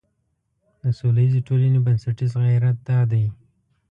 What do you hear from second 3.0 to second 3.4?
دی.